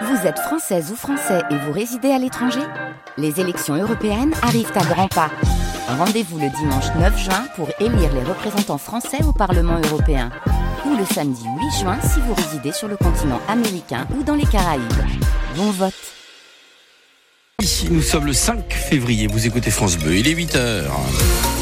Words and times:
Vous 0.00 0.26
êtes 0.26 0.38
française 0.38 0.90
ou 0.90 0.96
français 0.96 1.42
et 1.50 1.56
vous 1.56 1.72
résidez 1.72 2.10
à 2.10 2.18
l'étranger 2.18 2.60
Les 3.18 3.40
élections 3.40 3.74
européennes 3.74 4.32
arrivent 4.42 4.72
à 4.74 4.84
grands 4.84 5.08
pas. 5.08 5.30
Rendez-vous 5.86 6.38
le 6.38 6.48
dimanche 6.48 6.86
9 6.98 7.18
juin 7.18 7.44
pour 7.56 7.68
élire 7.78 8.12
les 8.14 8.22
représentants 8.22 8.78
français 8.78 9.22
au 9.22 9.32
Parlement 9.32 9.78
européen. 9.84 10.30
Ou 10.86 10.96
le 10.96 11.04
samedi 11.04 11.44
8 11.44 11.80
juin 11.80 11.98
si 12.02 12.20
vous 12.20 12.34
résidez 12.34 12.72
sur 12.72 12.88
le 12.88 12.96
continent 12.96 13.40
américain 13.48 14.06
ou 14.18 14.22
dans 14.22 14.34
les 14.34 14.46
Caraïbes. 14.46 14.82
Bon 15.56 15.70
vote 15.70 15.94
Ici, 17.60 17.88
nous 17.90 18.02
sommes 18.02 18.26
le 18.26 18.32
5 18.32 18.72
février. 18.72 19.26
Vous 19.26 19.46
écoutez 19.46 19.70
France 19.70 19.98
Bleu. 19.98 20.16
Il 20.16 20.26
est 20.26 20.34
8 20.34 20.56
heures. 20.56 21.00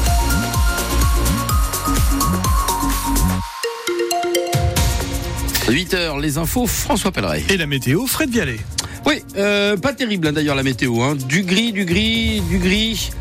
8 5.71 5.93
heures, 5.93 6.19
les 6.19 6.37
infos, 6.37 6.67
François 6.67 7.11
Pelleret. 7.11 7.43
Et 7.49 7.57
la 7.57 7.65
météo, 7.65 8.05
Fred 8.05 8.29
Vialet. 8.29 8.59
Oui, 9.05 9.23
euh, 9.37 9.77
pas 9.77 9.93
terrible 9.93 10.27
hein, 10.27 10.33
d'ailleurs 10.33 10.55
la 10.55 10.63
météo. 10.63 11.01
Hein. 11.01 11.15
Du 11.15 11.43
gris, 11.43 11.71
du 11.71 11.85
gris, 11.85 12.41
du 12.49 12.57
gris. 12.57 13.11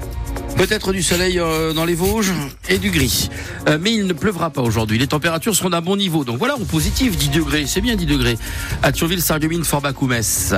Peut-être 0.56 0.92
du 0.92 1.02
soleil 1.02 1.38
euh, 1.38 1.72
dans 1.72 1.84
les 1.84 1.94
Vosges 1.94 2.32
et 2.68 2.78
du 2.78 2.90
gris. 2.90 3.30
Euh, 3.68 3.78
mais 3.80 3.92
il 3.92 4.06
ne 4.06 4.12
pleuvra 4.12 4.50
pas 4.50 4.60
aujourd'hui. 4.60 4.98
Les 4.98 5.06
températures 5.06 5.54
seront 5.54 5.70
d'un 5.70 5.80
bon 5.80 5.96
niveau. 5.96 6.24
Donc 6.24 6.38
voilà, 6.38 6.56
en 6.56 6.64
positif, 6.64 7.16
10 7.16 7.30
degrés. 7.30 7.64
C'est 7.66 7.80
bien 7.80 7.96
10 7.96 8.06
degrés. 8.06 8.36
À 8.82 8.92
Thionville, 8.92 9.22
Sarreguemines, 9.22 9.64
Forbach-Metz. 9.64 10.52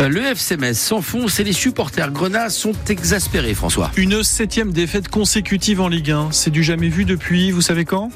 Euh, 0.00 0.08
le 0.08 0.22
FC 0.24 0.56
Metz 0.56 0.78
s'enfonce 0.78 1.40
et 1.40 1.44
les 1.44 1.52
supporters 1.52 2.10
grenats 2.10 2.50
sont 2.50 2.74
exaspérés, 2.88 3.54
François. 3.54 3.90
Une 3.96 4.22
septième 4.22 4.72
défaite 4.72 5.08
consécutive 5.08 5.80
en 5.80 5.88
Ligue 5.88 6.10
1. 6.10 6.28
C'est 6.32 6.50
du 6.50 6.62
jamais 6.62 6.88
vu 6.88 7.04
depuis, 7.04 7.50
vous 7.50 7.62
savez 7.62 7.84
quand? 7.84 8.10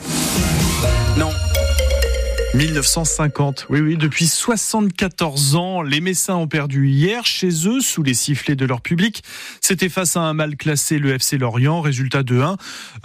1950. 2.54 3.66
Oui, 3.68 3.80
oui, 3.80 3.96
depuis 3.96 4.26
74 4.26 5.56
ans, 5.56 5.82
les 5.82 6.00
Messins 6.00 6.36
ont 6.36 6.46
perdu 6.46 6.88
hier 6.88 7.26
chez 7.26 7.48
eux 7.66 7.80
sous 7.80 8.04
les 8.04 8.14
sifflets 8.14 8.54
de 8.54 8.64
leur 8.64 8.80
public. 8.80 9.22
C'était 9.60 9.88
face 9.88 10.16
à 10.16 10.20
un 10.20 10.34
mal 10.34 10.56
classé, 10.56 11.00
le 11.00 11.14
FC 11.14 11.36
Lorient, 11.36 11.80
résultat 11.80 12.22
de 12.22 12.40
1. 12.40 12.56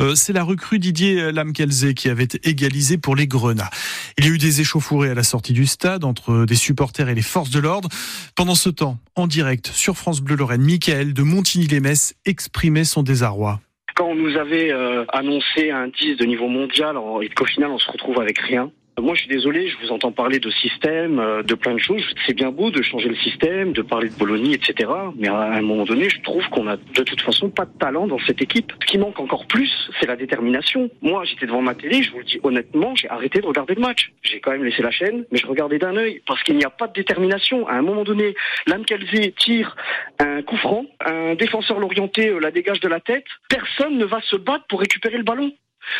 Euh, 0.01 0.13
C'est 0.13 0.33
la 0.33 0.43
recrue 0.43 0.77
Didier 0.77 1.31
Lamkelze 1.31 1.95
qui 1.95 2.09
avait 2.09 2.27
égalisé 2.43 2.99
pour 2.99 3.15
les 3.15 3.25
Grenats. 3.25 3.71
Il 4.19 4.25
y 4.25 4.27
a 4.27 4.31
eu 4.31 4.37
des 4.37 4.61
échauffourées 4.61 5.09
à 5.09 5.15
la 5.15 5.23
sortie 5.23 5.53
du 5.53 5.65
stade 5.65 6.03
entre 6.03 6.45
des 6.45 6.55
supporters 6.55 7.09
et 7.09 7.15
les 7.15 7.23
forces 7.23 7.49
de 7.49 7.59
l'ordre. 7.59 7.89
Pendant 8.35 8.55
ce 8.55 8.69
temps, 8.69 8.99
en 9.15 9.25
direct 9.25 9.67
sur 9.67 9.97
France 9.97 10.21
Bleu 10.21 10.35
Lorraine, 10.35 10.61
Michael 10.61 11.13
de 11.13 11.23
Montigny-les-Metz 11.23 12.13
exprimait 12.25 12.85
son 12.85 13.01
désarroi 13.01 13.59
quand 13.95 14.05
on 14.05 14.15
nous 14.15 14.37
avait 14.37 14.71
euh, 14.71 15.03
annoncé 15.09 15.71
un 15.71 15.89
10 15.89 16.15
de 16.15 16.25
niveau 16.25 16.47
mondial 16.47 16.95
et 17.21 17.27
qu'au 17.27 17.43
final 17.43 17.69
on 17.69 17.77
se 17.77 17.91
retrouve 17.91 18.21
avec 18.21 18.39
rien. 18.39 18.71
Moi, 19.01 19.15
je 19.15 19.21
suis 19.21 19.29
désolé, 19.29 19.67
je 19.67 19.77
vous 19.77 19.91
entends 19.91 20.11
parler 20.11 20.39
de 20.39 20.49
système, 20.49 21.19
euh, 21.19 21.43
de 21.43 21.55
plein 21.55 21.73
de 21.73 21.79
choses. 21.79 22.03
C'est 22.25 22.33
bien 22.33 22.51
beau 22.51 22.69
de 22.71 22.81
changer 22.81 23.09
le 23.09 23.15
système, 23.15 23.71
de 23.71 23.81
parler 23.81 24.09
de 24.09 24.15
Bologna, 24.15 24.51
etc. 24.51 24.89
Mais 25.15 25.27
à 25.29 25.53
un 25.53 25.61
moment 25.61 25.85
donné, 25.85 26.09
je 26.09 26.21
trouve 26.21 26.47
qu'on 26.49 26.67
a 26.67 26.77
de 26.77 27.03
toute 27.03 27.21
façon 27.21 27.49
pas 27.49 27.65
de 27.65 27.77
talent 27.77 28.07
dans 28.07 28.19
cette 28.19 28.41
équipe. 28.41 28.73
Ce 28.81 28.85
qui 28.85 28.97
manque 28.97 29.19
encore 29.19 29.45
plus, 29.45 29.71
c'est 29.99 30.07
la 30.07 30.15
détermination. 30.15 30.89
Moi, 31.01 31.23
j'étais 31.25 31.45
devant 31.45 31.61
ma 31.61 31.75
télé, 31.75 32.03
je 32.03 32.11
vous 32.11 32.19
le 32.19 32.25
dis 32.25 32.39
honnêtement, 32.43 32.95
j'ai 32.95 33.09
arrêté 33.09 33.39
de 33.39 33.45
regarder 33.45 33.75
le 33.75 33.81
match. 33.81 34.11
J'ai 34.21 34.39
quand 34.39 34.51
même 34.51 34.63
laissé 34.63 34.81
la 34.81 34.91
chaîne, 34.91 35.25
mais 35.31 35.37
je 35.37 35.47
regardais 35.47 35.79
d'un 35.79 35.95
œil 35.95 36.21
parce 36.27 36.43
qu'il 36.43 36.57
n'y 36.57 36.65
a 36.65 36.69
pas 36.69 36.87
de 36.87 36.93
détermination. 36.93 37.67
À 37.67 37.73
un 37.73 37.81
moment 37.81 38.03
donné, 38.03 38.35
Lamkelze 38.67 39.33
tire 39.37 39.75
un 40.19 40.41
coup 40.41 40.57
franc, 40.57 40.85
un 41.05 41.35
défenseur 41.35 41.79
l'orienté 41.79 42.29
euh, 42.29 42.39
la 42.39 42.51
dégage 42.51 42.79
de 42.79 42.87
la 42.87 42.99
tête. 42.99 43.25
Personne 43.49 43.97
ne 43.97 44.05
va 44.05 44.21
se 44.21 44.35
battre 44.35 44.65
pour 44.67 44.79
récupérer 44.79 45.17
le 45.17 45.23
ballon. 45.23 45.51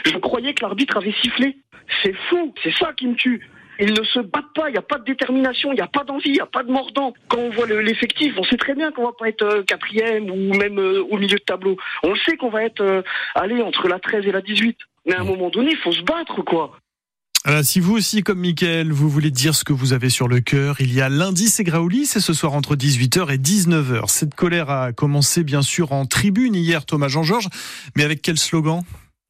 Je 0.05 0.17
croyais 0.17 0.53
que 0.53 0.61
l'arbitre 0.61 0.97
avait 0.97 1.15
sifflé. 1.21 1.57
C'est 2.03 2.15
fou, 2.29 2.53
c'est 2.63 2.73
ça 2.77 2.93
qui 2.97 3.07
me 3.07 3.15
tue. 3.15 3.47
Ils 3.81 3.93
ne 3.93 4.03
se 4.03 4.19
battent 4.19 4.53
pas, 4.53 4.67
il 4.67 4.73
n'y 4.73 4.77
a 4.77 4.81
pas 4.81 4.97
de 4.97 5.05
détermination, 5.05 5.71
il 5.71 5.75
n'y 5.75 5.81
a 5.81 5.87
pas 5.87 6.03
d'envie, 6.03 6.27
il 6.29 6.33
n'y 6.33 6.41
a 6.41 6.45
pas 6.45 6.63
de 6.63 6.71
mordant. 6.71 7.13
Quand 7.29 7.37
on 7.37 7.49
voit 7.49 7.65
le- 7.65 7.79
l'effectif, 7.79 8.33
on 8.37 8.43
sait 8.43 8.57
très 8.57 8.75
bien 8.75 8.91
qu'on 8.91 9.05
va 9.05 9.13
pas 9.17 9.29
être 9.29 9.41
euh, 9.41 9.63
quatrième 9.63 10.29
ou 10.29 10.53
même 10.53 10.77
euh, 10.79 11.01
au 11.09 11.17
milieu 11.17 11.37
de 11.37 11.43
tableau. 11.45 11.77
On 12.03 12.09
le 12.11 12.19
sait 12.25 12.35
qu'on 12.35 12.49
va 12.49 12.63
être 12.65 12.81
euh, 12.81 13.01
allé 13.35 13.61
entre 13.61 13.87
la 13.87 13.99
13 13.99 14.25
et 14.27 14.31
la 14.33 14.41
18. 14.41 14.77
Mais 15.05 15.15
à 15.15 15.21
un 15.21 15.23
moment 15.23 15.49
donné, 15.49 15.71
il 15.71 15.77
faut 15.77 15.93
se 15.93 16.01
battre, 16.01 16.41
quoi. 16.43 16.77
Si 17.63 17.79
vous 17.79 17.95
aussi, 17.95 18.21
comme 18.21 18.39
Mickaël, 18.39 18.91
vous 18.91 19.09
voulez 19.09 19.31
dire 19.31 19.55
ce 19.55 19.63
que 19.63 19.71
vous 19.73 19.93
avez 19.93 20.09
sur 20.09 20.27
le 20.27 20.41
cœur, 20.41 20.81
il 20.81 20.93
y 20.93 20.99
a 21.01 21.07
lundi, 21.09 21.47
c'est 21.47 21.63
Graouli, 21.63 22.05
c'est 22.05 22.19
ce 22.19 22.33
soir 22.33 22.53
entre 22.53 22.75
18h 22.75 23.33
et 23.33 23.37
19h. 23.37 24.07
Cette 24.09 24.35
colère 24.35 24.69
a 24.69 24.91
commencé, 24.91 25.43
bien 25.45 25.61
sûr, 25.61 25.93
en 25.93 26.05
tribune 26.05 26.53
hier, 26.53 26.85
Thomas 26.85 27.07
Jean-Georges, 27.07 27.47
mais 27.95 28.03
avec 28.03 28.21
quel 28.21 28.37
slogan? 28.37 28.83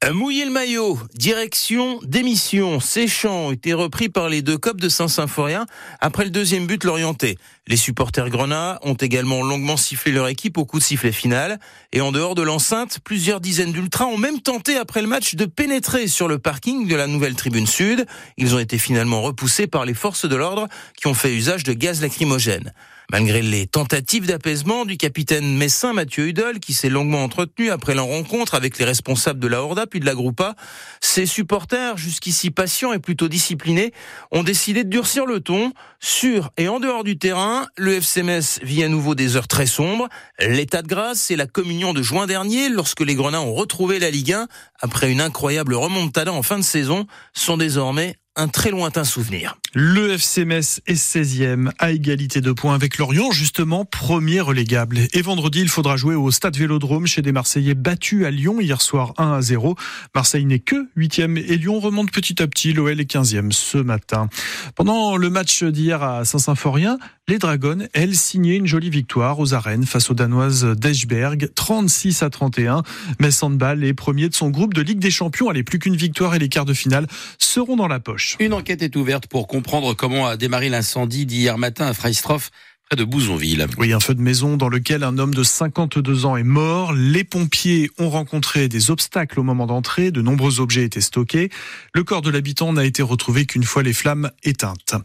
Mouiller 0.07 0.45
le 0.45 0.51
maillot, 0.51 0.97
direction, 1.13 1.99
démission. 2.03 2.79
Ces 2.79 3.07
chants 3.07 3.47
ont 3.47 3.51
été 3.51 3.73
repris 3.73 4.07
par 4.07 4.29
les 4.29 4.41
deux 4.41 4.57
copes 4.57 4.79
de 4.79 4.87
Saint-Symphorien 4.87 5.65
après 5.99 6.23
le 6.23 6.29
deuxième 6.29 6.67
but 6.67 6.83
l'orienté. 6.85 7.37
Les 7.69 7.77
supporters 7.77 8.29
grenats 8.29 8.79
ont 8.81 8.95
également 8.95 9.43
longuement 9.43 9.77
sifflé 9.77 10.11
leur 10.11 10.27
équipe 10.27 10.57
au 10.57 10.65
coup 10.65 10.79
de 10.79 10.83
sifflet 10.83 11.11
final. 11.11 11.59
Et 11.93 12.01
en 12.01 12.11
dehors 12.11 12.33
de 12.33 12.41
l'enceinte, 12.41 12.97
plusieurs 13.03 13.39
dizaines 13.39 13.71
d'ultras 13.71 14.05
ont 14.05 14.17
même 14.17 14.41
tenté 14.41 14.75
après 14.75 15.03
le 15.03 15.07
match 15.07 15.35
de 15.35 15.45
pénétrer 15.45 16.07
sur 16.07 16.27
le 16.27 16.39
parking 16.39 16.87
de 16.87 16.95
la 16.95 17.05
nouvelle 17.05 17.35
tribune 17.35 17.67
sud. 17.67 18.07
Ils 18.37 18.55
ont 18.55 18.59
été 18.59 18.79
finalement 18.79 19.21
repoussés 19.21 19.67
par 19.67 19.85
les 19.85 19.93
forces 19.93 20.25
de 20.25 20.35
l'ordre 20.35 20.67
qui 20.97 21.05
ont 21.05 21.13
fait 21.13 21.31
usage 21.31 21.63
de 21.63 21.73
gaz 21.73 22.01
lacrymogène. 22.01 22.73
Malgré 23.11 23.41
les 23.41 23.65
tentatives 23.65 24.27
d'apaisement 24.27 24.85
du 24.85 24.95
capitaine 24.95 25.57
messin 25.57 25.93
Mathieu 25.93 26.27
Hudol, 26.27 26.59
qui 26.59 26.75
s'est 26.75 26.89
longuement 26.89 27.23
entretenu 27.23 27.71
après 27.71 27.95
la 27.95 28.03
rencontre 28.03 28.53
avec 28.53 28.77
les 28.77 28.85
responsables 28.85 29.39
de 29.39 29.47
la 29.47 29.63
Horda 29.63 29.87
puis 29.87 29.99
de 29.99 30.05
la 30.05 30.13
Groupa, 30.13 30.53
ses 31.01 31.25
supporters, 31.25 31.97
jusqu'ici 31.97 32.51
patients 32.51 32.93
et 32.93 32.99
plutôt 32.99 33.27
disciplinés, 33.27 33.93
ont 34.29 34.43
décidé 34.43 34.83
de 34.83 34.89
durcir 34.89 35.25
le 35.25 35.39
ton. 35.39 35.73
Sur 35.99 36.51
et 36.57 36.67
en 36.67 36.79
dehors 36.79 37.03
du 37.03 37.17
terrain, 37.17 37.58
le 37.77 37.93
FC 37.93 38.23
Metz 38.23 38.59
vit 38.63 38.83
à 38.83 38.87
nouveau 38.87 39.15
des 39.15 39.35
heures 39.35 39.47
très 39.47 39.65
sombres. 39.65 40.09
L'état 40.39 40.81
de 40.81 40.87
grâce 40.87 41.31
et 41.31 41.35
la 41.35 41.47
communion 41.47 41.93
de 41.93 42.01
juin 42.01 42.27
dernier, 42.27 42.69
lorsque 42.69 43.01
les 43.01 43.15
Grenats 43.15 43.41
ont 43.41 43.53
retrouvé 43.53 43.99
la 43.99 44.11
Ligue 44.11 44.33
1, 44.33 44.47
après 44.81 45.11
une 45.11 45.21
incroyable 45.21 45.73
remontada 45.73 46.31
en 46.31 46.43
fin 46.43 46.57
de 46.57 46.63
saison, 46.63 47.07
sont 47.33 47.57
désormais 47.57 48.15
un 48.39 48.47
très 48.47 48.71
lointain 48.71 49.03
souvenir. 49.03 49.57
Le 49.73 50.13
FC 50.13 50.41
est 50.41 50.93
16e, 50.93 51.71
à 51.77 51.91
égalité 51.91 52.39
de 52.39 52.51
points 52.53 52.73
avec 52.73 52.97
Lorient, 52.97 53.31
justement 53.31 53.83
premier 53.83 54.39
relégable. 54.39 54.99
Et 55.13 55.21
vendredi, 55.21 55.59
il 55.59 55.69
faudra 55.69 55.97
jouer 55.97 56.15
au 56.15 56.31
Stade 56.31 56.55
Vélodrome 56.55 57.05
chez 57.05 57.21
des 57.21 57.33
Marseillais 57.33 57.73
battus 57.73 58.25
à 58.25 58.31
Lyon 58.31 58.61
hier 58.61 58.81
soir 58.81 59.13
1 59.17 59.33
à 59.33 59.41
0. 59.41 59.75
Marseille 60.15 60.45
n'est 60.45 60.59
que 60.59 60.87
8e 60.97 61.37
et 61.37 61.57
Lyon 61.57 61.79
remonte 61.79 62.11
petit 62.11 62.41
à 62.41 62.47
petit. 62.47 62.71
L'OL 62.71 62.99
est 62.99 63.11
15e 63.11 63.51
ce 63.51 63.77
matin. 63.77 64.29
Pendant 64.75 65.17
le 65.17 65.29
match 65.29 65.63
d'hier 65.63 66.01
à 66.01 66.23
Saint-Symphorien, 66.23 66.97
les 67.29 67.37
Dragons, 67.37 67.87
elles, 67.93 68.15
signaient 68.15 68.55
une 68.55 68.65
jolie 68.65 68.89
victoire 68.89 69.39
aux 69.39 69.53
arènes 69.53 69.85
face 69.85 70.09
aux 70.09 70.15
Danoises 70.15 70.65
d'Eichberg, 70.65 71.49
36 71.53 72.23
à 72.23 72.31
31. 72.31 72.81
Metz 73.19 73.43
Handball 73.43 73.83
est 73.83 73.93
premier 73.93 74.29
de 74.29 74.33
son 74.33 74.49
groupe 74.49 74.73
de 74.73 74.81
Ligue 74.81 74.97
des 74.97 75.11
Champions. 75.11 75.47
Allez, 75.47 75.61
plus 75.61 75.77
qu'une 75.77 75.95
victoire 75.95 76.33
et 76.33 76.39
les 76.39 76.49
quarts 76.49 76.65
de 76.65 76.73
finale 76.73 77.05
seront 77.37 77.75
dans 77.75 77.87
la 77.87 77.99
poche. 77.99 78.35
Une 78.39 78.53
enquête 78.53 78.81
est 78.81 78.95
ouverte 78.95 79.27
pour 79.27 79.47
comprendre 79.47 79.93
comment 79.93 80.25
a 80.25 80.37
démarré 80.37 80.69
l'incendie 80.69 81.27
d'hier 81.27 81.59
matin 81.59 81.85
à 81.85 81.93
Freistroff, 81.93 82.49
de 82.95 83.03
Bouzonville. 83.03 83.67
Oui, 83.77 83.93
un 83.93 83.99
feu 83.99 84.15
de 84.15 84.21
maison 84.21 84.57
dans 84.57 84.67
lequel 84.67 85.03
un 85.03 85.19
homme 85.19 85.33
de 85.33 85.43
52 85.43 86.25
ans 86.25 86.35
est 86.37 86.43
mort. 86.43 86.91
Les 86.91 87.23
pompiers 87.23 87.91
ont 87.99 88.09
rencontré 88.09 88.67
des 88.67 88.89
obstacles 88.89 89.39
au 89.39 89.43
moment 89.43 89.67
d'entrée. 89.67 90.09
De 90.09 90.23
nombreux 90.23 90.59
objets 90.59 90.85
étaient 90.85 90.99
stockés. 90.99 91.51
Le 91.93 92.03
corps 92.03 92.23
de 92.23 92.31
l'habitant 92.31 92.73
n'a 92.73 92.85
été 92.85 93.03
retrouvé 93.03 93.45
qu'une 93.45 93.63
fois 93.63 93.83
les 93.83 93.93
flammes 93.93 94.31
éteintes. 94.43 94.95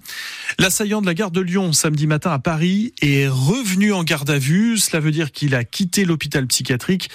L'assaillant 0.58 1.02
de 1.02 1.06
la 1.06 1.12
gare 1.12 1.30
de 1.30 1.42
Lyon 1.42 1.74
samedi 1.74 2.06
matin 2.06 2.30
à 2.30 2.38
Paris 2.38 2.94
est 3.02 3.28
revenu 3.28 3.92
en 3.92 4.02
garde 4.02 4.30
à 4.30 4.38
vue. 4.38 4.78
Cela 4.78 5.00
veut 5.00 5.12
dire 5.12 5.30
qu'il 5.30 5.54
a 5.54 5.62
quitté 5.62 6.06
l'hôpital 6.06 6.46
psychiatrique. 6.46 7.10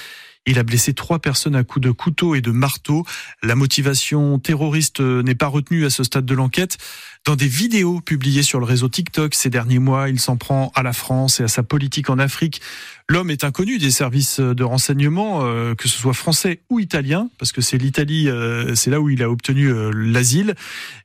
Il 0.50 0.58
a 0.58 0.64
blessé 0.64 0.96
trois 0.96 1.20
personnes 1.20 1.56
à 1.56 1.64
coups 1.64 1.86
de 1.86 1.92
couteau 1.92 2.34
et 2.34 2.42
de 2.42 2.50
marteau. 2.50 3.06
La 3.44 3.54
motivation 3.54 4.40
terroriste 4.40 5.00
n'est 5.00 5.36
pas 5.36 5.46
retenue 5.46 5.86
à 5.86 5.92
ce 5.92 6.04
stade 6.04 6.26
de 6.26 6.34
l'enquête. 6.34 6.80
Dans 7.26 7.36
des 7.36 7.48
vidéos 7.48 8.02
publiées 8.02 8.42
sur 8.42 8.60
le 8.60 8.66
réseau 8.66 8.90
TikTok 8.90 9.36
ces 9.36 9.52
derniers 9.52 9.78
mois, 9.78 10.10
il 10.10 10.20
s'en 10.20 10.38
prend 10.38 10.72
à 10.74 10.82
la 10.82 10.94
France 10.94 11.40
et 11.40 11.44
à 11.44 11.48
sa 11.48 11.62
politique 11.62 12.10
en 12.10 12.18
Afrique. 12.18 12.62
L'homme 13.08 13.32
est 13.32 13.44
inconnu 13.44 13.80
des 13.80 13.92
services 13.92 14.40
de 14.40 14.64
renseignement, 14.64 15.42
euh, 15.44 15.74
que 15.74 15.88
ce 15.88 15.98
soit 15.98 16.14
français 16.14 16.62
ou 16.70 16.80
italien, 16.80 17.30
parce 17.40 17.52
que 17.52 17.60
c'est 17.60 17.78
l'Italie, 17.78 18.30
euh, 18.30 18.76
c'est 18.76 18.92
là 18.92 19.02
où 19.02 19.10
il 19.10 19.24
a 19.24 19.30
obtenu 19.30 19.68
euh, 19.68 19.92
l'asile. 19.92 20.54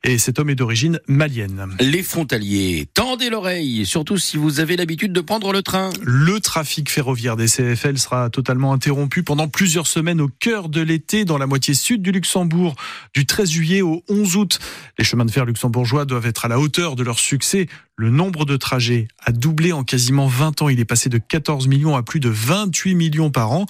Et 0.03 0.19
cet 0.19 0.39
homme 0.39 0.51
est 0.51 0.55
d'origine 0.55 0.99
malienne. 1.07 1.67
Les 1.79 2.03
frontaliers, 2.03 2.87
tendez 2.93 3.29
l'oreille, 3.31 3.87
surtout 3.87 4.17
si 4.17 4.37
vous 4.37 4.59
avez 4.59 4.77
l'habitude 4.77 5.13
de 5.13 5.21
prendre 5.21 5.51
le 5.51 5.63
train. 5.63 5.89
Le 6.03 6.39
trafic 6.39 6.91
ferroviaire 6.91 7.35
des 7.35 7.47
CFL 7.47 7.97
sera 7.97 8.29
totalement 8.29 8.71
interrompu 8.71 9.23
pendant 9.23 9.34
plusieurs 9.47 9.87
semaines 9.87 10.21
au 10.21 10.27
cœur 10.27 10.69
de 10.69 10.81
l'été 10.81 11.25
dans 11.25 11.37
la 11.37 11.47
moitié 11.47 11.73
sud 11.73 12.01
du 12.01 12.11
Luxembourg, 12.11 12.75
du 13.13 13.25
13 13.25 13.49
juillet 13.49 13.81
au 13.81 14.03
11 14.09 14.35
août. 14.37 14.59
Les 14.97 15.03
chemins 15.03 15.25
de 15.25 15.31
fer 15.31 15.45
luxembourgeois 15.45 16.05
doivent 16.05 16.25
être 16.25 16.45
à 16.45 16.47
la 16.47 16.59
hauteur 16.59 16.95
de 16.95 17.03
leur 17.03 17.19
succès. 17.19 17.67
Le 17.97 18.09
nombre 18.09 18.45
de 18.45 18.57
trajets 18.57 19.07
a 19.23 19.31
doublé 19.31 19.73
en 19.73 19.83
quasiment 19.83 20.27
20 20.27 20.61
ans. 20.63 20.69
Il 20.69 20.79
est 20.79 20.85
passé 20.85 21.09
de 21.09 21.17
14 21.17 21.67
millions 21.67 21.95
à 21.95 22.03
plus 22.03 22.19
de 22.19 22.29
28 22.29 22.95
millions 22.95 23.29
par 23.29 23.51
an. 23.51 23.65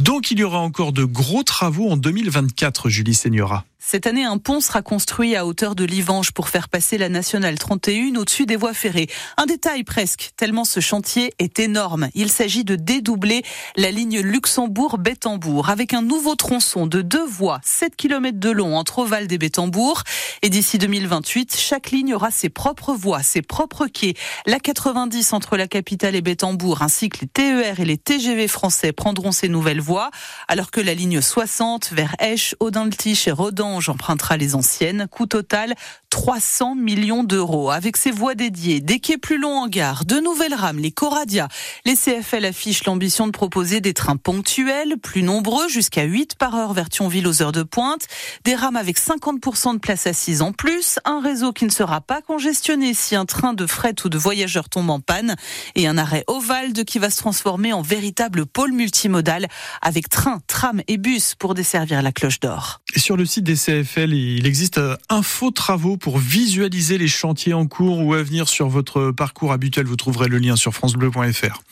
Donc 0.00 0.30
il 0.30 0.38
y 0.38 0.44
aura 0.44 0.58
encore 0.58 0.92
de 0.92 1.04
gros 1.04 1.42
travaux 1.42 1.88
en 1.88 1.96
2024, 1.96 2.88
Julie 2.88 3.14
Seignora. 3.14 3.64
Cette 3.86 4.06
année, 4.06 4.24
un 4.24 4.38
pont 4.38 4.60
sera 4.60 4.80
construit 4.80 5.36
à 5.36 5.44
hauteur 5.44 5.74
de 5.74 5.84
l'Ivange 5.84 6.32
pour 6.32 6.48
faire 6.48 6.70
passer 6.70 6.96
la 6.96 7.10
nationale 7.10 7.58
31 7.58 8.16
au-dessus 8.16 8.46
des 8.46 8.56
voies 8.56 8.72
ferrées. 8.72 9.10
Un 9.36 9.44
détail 9.44 9.84
presque, 9.84 10.30
tellement 10.38 10.64
ce 10.64 10.80
chantier 10.80 11.34
est 11.38 11.58
énorme. 11.58 12.08
Il 12.14 12.30
s'agit 12.30 12.64
de 12.64 12.76
dédoubler 12.76 13.42
la 13.76 13.90
ligne 13.90 14.20
Luxembourg-Bétambourg 14.20 15.68
avec 15.68 15.92
un 15.92 16.00
nouveau 16.00 16.34
tronçon 16.34 16.86
de 16.86 17.02
deux 17.02 17.26
voies, 17.26 17.60
7 17.62 17.94
km 17.94 18.38
de 18.38 18.50
long 18.50 18.74
entre 18.74 19.00
Oval 19.00 19.30
et 19.30 19.36
Bétambourg. 19.36 20.02
Et 20.40 20.48
d'ici 20.48 20.78
2028, 20.78 21.54
chaque 21.54 21.90
ligne 21.90 22.14
aura 22.14 22.30
ses 22.30 22.48
propres 22.48 22.94
voies, 22.94 23.22
ses 23.22 23.42
propres 23.42 23.86
quais. 23.86 24.14
La 24.46 24.60
90 24.60 25.34
entre 25.34 25.58
la 25.58 25.68
capitale 25.68 26.16
et 26.16 26.22
Bétambourg, 26.22 26.80
ainsi 26.80 27.10
que 27.10 27.18
les 27.20 27.26
TER 27.26 27.78
et 27.78 27.84
les 27.84 27.98
TGV 27.98 28.48
français 28.48 28.92
prendront 28.92 29.30
ces 29.30 29.50
nouvelles 29.50 29.82
voies, 29.82 30.10
alors 30.48 30.70
que 30.70 30.80
la 30.80 30.94
ligne 30.94 31.20
60 31.20 31.90
vers 31.92 32.16
Esch, 32.18 32.56
Audin-le-Tiche 32.60 33.28
et 33.28 33.32
Rodange 33.74 33.88
empruntera 33.88 34.36
les 34.36 34.54
anciennes. 34.54 35.08
Coût 35.10 35.26
total 35.26 35.74
300 36.14 36.76
millions 36.76 37.24
d'euros. 37.24 37.70
Avec 37.70 37.96
ses 37.96 38.12
voies 38.12 38.36
dédiées, 38.36 38.80
des 38.80 39.00
quais 39.00 39.18
plus 39.18 39.36
longs 39.36 39.58
en 39.58 39.66
gare, 39.66 40.04
de 40.04 40.20
nouvelles 40.20 40.54
rames, 40.54 40.78
les 40.78 40.92
Coradia. 40.92 41.48
Les 41.84 41.96
CFL 41.96 42.44
affichent 42.44 42.84
l'ambition 42.84 43.26
de 43.26 43.32
proposer 43.32 43.80
des 43.80 43.94
trains 43.94 44.16
ponctuels, 44.16 44.96
plus 45.02 45.24
nombreux, 45.24 45.68
jusqu'à 45.68 46.04
8 46.04 46.36
par 46.36 46.54
heure 46.54 46.72
vers 46.72 46.88
Thionville 46.88 47.26
aux 47.26 47.42
heures 47.42 47.50
de 47.50 47.64
pointe. 47.64 48.06
Des 48.44 48.54
rames 48.54 48.76
avec 48.76 48.96
50% 48.96 49.74
de 49.74 49.78
place 49.78 50.06
assise 50.06 50.40
en 50.40 50.52
plus. 50.52 51.00
Un 51.04 51.20
réseau 51.20 51.52
qui 51.52 51.64
ne 51.64 51.70
sera 51.70 52.00
pas 52.00 52.22
congestionné 52.22 52.94
si 52.94 53.16
un 53.16 53.24
train 53.24 53.52
de 53.52 53.66
fret 53.66 53.96
ou 54.04 54.08
de 54.08 54.16
voyageurs 54.16 54.68
tombe 54.68 54.90
en 54.90 55.00
panne. 55.00 55.34
Et 55.74 55.88
un 55.88 55.98
arrêt 55.98 56.22
Ovalde 56.28 56.84
qui 56.84 57.00
va 57.00 57.10
se 57.10 57.18
transformer 57.18 57.72
en 57.72 57.82
véritable 57.82 58.46
pôle 58.46 58.70
multimodal 58.70 59.48
avec 59.82 60.08
train, 60.08 60.38
tram 60.46 60.80
et 60.86 60.96
bus 60.96 61.34
pour 61.34 61.54
desservir 61.54 62.02
la 62.02 62.12
cloche 62.12 62.38
d'or. 62.38 62.82
Sur 62.96 63.16
le 63.16 63.26
site 63.26 63.42
des 63.42 63.56
Il 63.68 64.46
existe 64.46 64.80
info 65.08 65.50
travaux 65.50 65.96
pour 65.96 66.18
visualiser 66.18 66.98
les 66.98 67.08
chantiers 67.08 67.54
en 67.54 67.66
cours 67.66 68.04
ou 68.04 68.14
à 68.14 68.22
venir 68.22 68.48
sur 68.48 68.68
votre 68.68 69.10
parcours 69.10 69.52
habituel. 69.52 69.86
Vous 69.86 69.96
trouverez 69.96 70.28
le 70.28 70.38
lien 70.38 70.56
sur 70.56 70.74
francebleu.fr. 70.74 71.62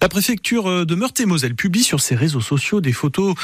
La 0.00 0.08
préfecture 0.08 0.86
de 0.86 0.94
Meurthe-et-Moselle 0.94 1.54
publie 1.54 1.82
sur 1.82 2.00
ses 2.00 2.14
réseaux 2.14 2.40
sociaux 2.40 2.80
des 2.80 2.92
photos 2.92 3.34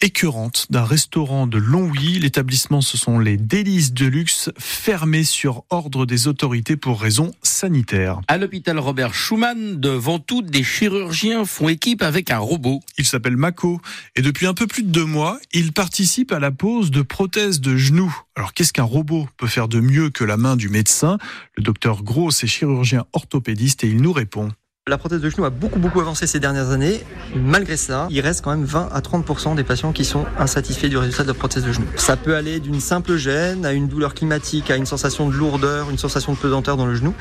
écœurante 0.00 0.66
d'un 0.70 0.84
restaurant 0.84 1.46
de 1.46 1.58
Longwy. 1.58 2.18
L'établissement, 2.18 2.80
ce 2.80 2.96
sont 2.96 3.18
les 3.18 3.36
Délices 3.36 3.92
de 3.92 4.06
luxe, 4.06 4.50
fermés 4.58 5.24
sur 5.24 5.64
ordre 5.70 6.06
des 6.06 6.28
autorités 6.28 6.76
pour 6.76 7.00
raisons 7.00 7.32
sanitaires. 7.42 8.20
À 8.28 8.38
l'hôpital 8.38 8.78
Robert 8.78 9.14
Schumann 9.14 9.80
de 9.80 9.90
Ventoux, 9.90 10.42
des 10.42 10.62
chirurgiens 10.62 11.44
font 11.44 11.68
équipe 11.68 12.02
avec 12.02 12.30
un 12.30 12.38
robot. 12.38 12.80
Il 12.96 13.04
s'appelle 13.04 13.36
Mako 13.36 13.80
et 14.16 14.22
depuis 14.22 14.46
un 14.46 14.54
peu 14.54 14.66
plus 14.66 14.82
de 14.82 14.90
deux 14.90 15.04
mois, 15.04 15.38
il 15.52 15.72
participe 15.72 16.32
à 16.32 16.38
la 16.38 16.50
pose 16.50 16.90
de 16.90 17.02
prothèses 17.02 17.60
de 17.60 17.76
genoux. 17.76 18.14
Alors 18.36 18.54
qu'est-ce 18.54 18.72
qu'un 18.72 18.84
robot 18.84 19.28
peut 19.36 19.46
faire 19.46 19.68
de 19.68 19.80
mieux 19.80 20.10
que 20.10 20.24
la 20.24 20.36
main 20.36 20.56
du 20.56 20.68
médecin? 20.68 21.18
Le 21.56 21.62
docteur 21.62 22.02
Gros 22.02 22.30
est 22.30 22.46
chirurgien 22.46 23.04
orthopédiste 23.12 23.84
et 23.84 23.88
il 23.88 24.00
nous 24.00 24.12
répond. 24.12 24.50
La 24.88 24.96
prothèse 24.96 25.20
de 25.20 25.28
genou 25.28 25.44
a 25.44 25.50
beaucoup 25.50 25.78
beaucoup 25.78 26.00
avancé 26.00 26.26
ces 26.26 26.40
dernières 26.40 26.70
années. 26.70 27.04
Malgré 27.36 27.76
ça, 27.76 28.08
il 28.08 28.20
reste 28.20 28.42
quand 28.42 28.52
même 28.52 28.64
20 28.64 28.88
à 28.90 29.00
30% 29.00 29.54
des 29.54 29.62
patients 29.62 29.92
qui 29.92 30.06
sont 30.06 30.24
insatisfaits 30.38 30.86
du 30.86 30.96
résultat 30.96 31.24
de 31.24 31.28
la 31.28 31.34
prothèse 31.34 31.62
de 31.62 31.72
genou. 31.72 31.84
Ça 31.96 32.16
peut 32.16 32.34
aller 32.34 32.58
d'une 32.58 32.80
simple 32.80 33.18
gêne 33.18 33.66
à 33.66 33.74
une 33.74 33.86
douleur 33.86 34.14
climatique, 34.14 34.70
à 34.70 34.76
une 34.76 34.86
sensation 34.86 35.28
de 35.28 35.34
lourdeur, 35.34 35.90
une 35.90 35.98
sensation 35.98 36.32
de 36.32 36.38
pesanteur 36.38 36.78
dans 36.78 36.86
le 36.86 36.94
genou. 36.94 37.12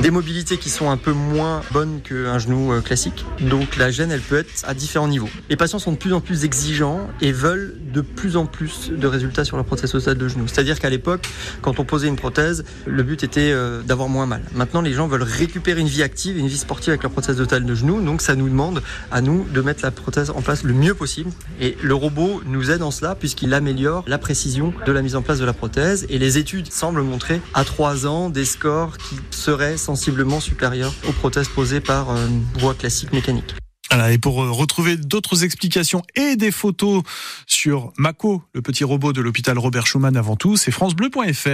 Des 0.00 0.10
mobilités 0.10 0.58
qui 0.58 0.68
sont 0.68 0.90
un 0.90 0.98
peu 0.98 1.12
moins 1.12 1.62
bonnes 1.72 2.02
qu'un 2.02 2.38
genou 2.38 2.74
euh, 2.74 2.82
classique. 2.82 3.24
Donc 3.40 3.78
la 3.78 3.90
gêne, 3.90 4.10
elle 4.10 4.20
peut 4.20 4.36
être 4.36 4.62
à 4.64 4.74
différents 4.74 5.08
niveaux. 5.08 5.30
Les 5.48 5.56
patients 5.56 5.78
sont 5.78 5.92
de 5.92 5.96
plus 5.96 6.12
en 6.12 6.20
plus 6.20 6.44
exigeants 6.44 7.08
et 7.22 7.32
veulent 7.32 7.74
de 7.90 8.02
plus 8.02 8.36
en 8.36 8.44
plus 8.44 8.90
de 8.90 9.06
résultats 9.06 9.46
sur 9.46 9.56
la 9.56 9.64
prothèse 9.64 9.92
totale 9.92 10.18
de 10.18 10.28
genou. 10.28 10.46
C'est-à-dire 10.46 10.78
qu'à 10.78 10.90
l'époque, 10.90 11.26
quand 11.62 11.80
on 11.80 11.86
posait 11.86 12.08
une 12.08 12.16
prothèse, 12.16 12.66
le 12.84 13.02
but 13.02 13.24
était 13.24 13.50
euh, 13.50 13.80
d'avoir 13.80 14.10
moins 14.10 14.26
mal. 14.26 14.42
Maintenant, 14.54 14.82
les 14.82 14.92
gens 14.92 15.08
veulent 15.08 15.22
récupérer 15.22 15.80
une 15.80 15.88
vie 15.88 16.02
active 16.02 16.36
et 16.36 16.40
une 16.40 16.48
vie 16.48 16.58
sportive 16.58 16.90
avec 16.90 17.02
leur 17.02 17.13
prothèse 17.14 17.36
totale 17.36 17.64
de 17.64 17.74
genou. 17.74 18.02
Donc 18.02 18.20
ça 18.20 18.34
nous 18.34 18.48
demande 18.48 18.82
à 19.10 19.20
nous 19.20 19.44
de 19.44 19.60
mettre 19.60 19.82
la 19.82 19.90
prothèse 19.90 20.30
en 20.30 20.42
place 20.42 20.64
le 20.64 20.74
mieux 20.74 20.94
possible. 20.94 21.30
Et 21.60 21.76
le 21.80 21.94
robot 21.94 22.42
nous 22.44 22.70
aide 22.70 22.82
en 22.82 22.90
cela 22.90 23.14
puisqu'il 23.14 23.54
améliore 23.54 24.04
la 24.06 24.18
précision 24.18 24.74
de 24.84 24.92
la 24.92 25.00
mise 25.00 25.16
en 25.16 25.22
place 25.22 25.38
de 25.38 25.44
la 25.44 25.52
prothèse. 25.52 26.06
Et 26.10 26.18
les 26.18 26.36
études 26.36 26.70
semblent 26.72 27.02
montrer 27.02 27.40
à 27.54 27.64
3 27.64 28.06
ans 28.06 28.28
des 28.28 28.44
scores 28.44 28.98
qui 28.98 29.16
seraient 29.30 29.76
sensiblement 29.76 30.40
supérieurs 30.40 30.92
aux 31.08 31.12
prothèses 31.12 31.48
posées 31.48 31.80
par 31.80 32.10
euh, 32.10 32.26
voie 32.58 32.74
classique 32.74 33.12
mécanique. 33.12 33.54
Voilà, 33.90 34.10
et 34.10 34.18
pour 34.18 34.42
euh, 34.42 34.50
retrouver 34.50 34.96
d'autres 34.96 35.44
explications 35.44 36.02
et 36.16 36.34
des 36.34 36.50
photos 36.50 37.04
sur 37.46 37.92
Mako, 37.96 38.42
le 38.52 38.60
petit 38.60 38.82
robot 38.82 39.12
de 39.12 39.20
l'hôpital 39.20 39.56
Robert 39.56 39.86
Schumann 39.86 40.16
avant 40.16 40.34
tout, 40.34 40.56
c'est 40.56 40.72
francebleu.fr. 40.72 41.48